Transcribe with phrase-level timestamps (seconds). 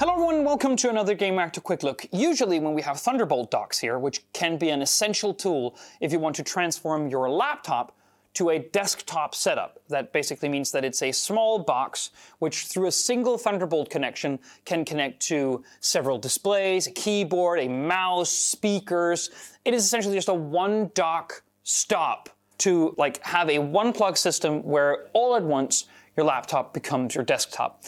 [0.00, 2.04] Hello everyone, welcome to another Game Gamereactor Quick Look.
[2.10, 6.18] Usually when we have Thunderbolt docks here, which can be an essential tool if you
[6.18, 7.96] want to transform your laptop
[8.34, 9.78] to a desktop setup.
[9.88, 12.10] That basically means that it's a small box
[12.40, 18.30] which through a single Thunderbolt connection can connect to several displays, a keyboard, a mouse,
[18.30, 19.30] speakers.
[19.64, 24.64] It is essentially just a one dock stop to like have a one plug system
[24.64, 25.84] where all at once
[26.16, 27.84] your laptop becomes your desktop.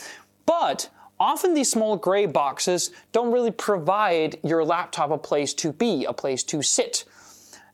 [0.47, 0.89] But
[1.19, 6.13] often these small gray boxes don't really provide your laptop a place to be, a
[6.13, 7.05] place to sit.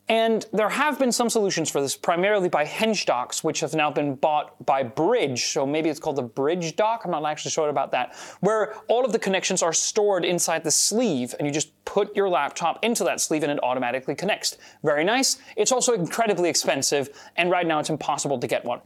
[0.08, 3.90] And there have been some solutions for this, primarily by Henge docks, which have now
[3.90, 5.38] been bought by Brydge.
[5.38, 7.02] So maybe it's called the Brydge dock.
[7.04, 8.14] I'm not actually sure about that.
[8.40, 12.28] Where all of the connections are stored inside the sleeve, and you just put your
[12.28, 14.58] laptop into that sleeve and it automatically connects.
[14.82, 15.38] Very nice.
[15.56, 18.80] It's also incredibly expensive, and right now it's impossible to get one.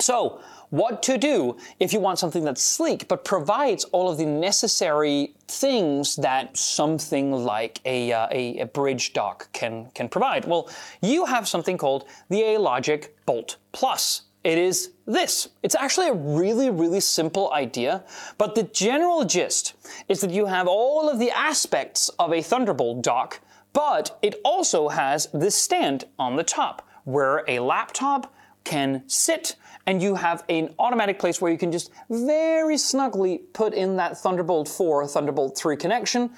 [0.00, 0.40] So,
[0.70, 5.34] what to do if you want something that's sleek but provides all of the necessary
[5.48, 10.44] things that something like a, uh, a, a, Brydge dock can, can provide?
[10.44, 10.70] Well,
[11.02, 14.22] you have something called the Alogic Bolt Plus.
[14.42, 15.48] It is this.
[15.62, 18.04] It's actually a really, really simple idea,
[18.38, 19.74] but the general gist
[20.08, 23.40] is that you have all of the aspects of a Thunderbolt dock,
[23.74, 28.32] but it also has this stand on the top where a laptop
[28.64, 33.74] can sit and you have an automatic place where you can just very snugly put
[33.74, 36.30] in that Thunderbolt 4 Thunderbolt 3 connection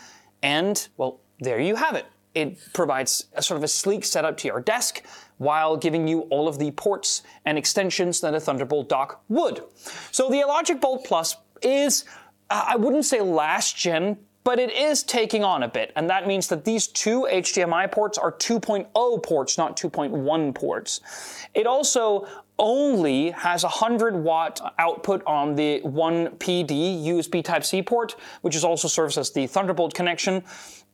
[0.42, 4.48] and well there you have it it provides a sort of a sleek setup to
[4.48, 5.02] your desk
[5.38, 9.62] while giving you all of the ports and extensions that a Thunderbolt dock would.
[10.10, 12.04] So the Logic Bolt Plus is,
[12.48, 16.26] uh, I wouldn't say last gen, but it is taking on a bit, and that
[16.26, 21.00] means that these two HDMI ports are 2.0 ports, not 2.1 ports.
[21.54, 22.26] It also
[22.62, 28.88] only has a 100 watt output on the 1PD USB Type-C port, which is also
[28.88, 30.44] serves as the Thunderbolt connection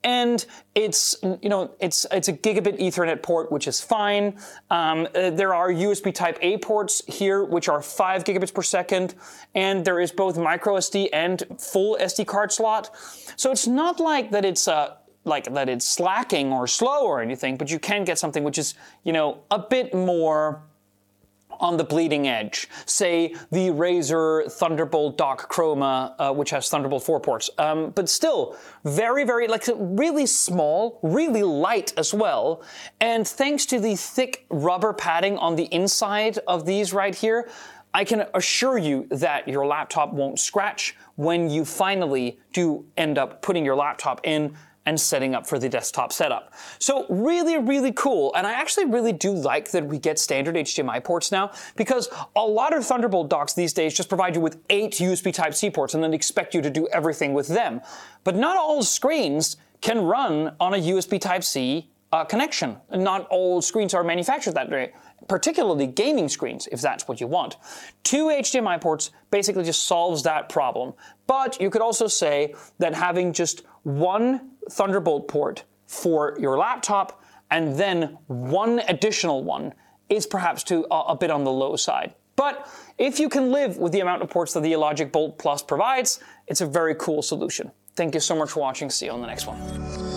[0.04, 4.38] and it's you know it's it's a gigabit Ethernet port, which is fine.
[4.70, 9.14] Um, uh, there are USB Type A ports here, which are five gigabits per second,
[9.54, 12.94] and there is both micro SD and full SD card slot.
[13.36, 17.20] So it's not like that it's a uh, like that it's slacking or slow or
[17.20, 20.62] anything, but you can get something which is you know a bit more
[21.50, 22.68] on the bleeding edge.
[22.86, 27.50] Say the Razer Thunderbolt Dock Chroma, uh, which has Thunderbolt 4 ports.
[27.58, 32.62] Um, but still, very, very, like, really small, really light as well.
[33.00, 37.48] And thanks to the thick rubber padding on the inside of these right here,
[37.94, 43.42] I can assure you that your laptop won't scratch when you finally do end up
[43.42, 44.54] putting your laptop in
[44.88, 46.54] and setting up for the desktop setup.
[46.78, 48.34] So really, really cool.
[48.34, 52.40] And I actually really do like that we get standard HDMI ports now because a
[52.40, 56.02] lot of Thunderbolt docks these days just provide you with eight USB Type-C ports and
[56.02, 57.82] then expect you to do everything with them.
[58.24, 62.76] But not all screens can run on a USB Type-C uh, connection.
[62.90, 64.92] Not all screens are manufactured that way
[65.28, 67.56] particularly gaming screens, if that's what you want.
[68.02, 70.94] Two HDMI ports basically just solves that problem.
[71.26, 77.78] But you could also say that having just one Thunderbolt port for your laptop and
[77.78, 79.72] then one additional one
[80.08, 82.14] is perhaps too, uh, a bit on the low side.
[82.36, 85.62] But if you can live with the amount of ports that the Logic Bolt Plus
[85.62, 87.72] provides, it's a very cool solution.
[87.96, 88.90] Thank you so much for watching.
[88.90, 90.07] See you on the next one.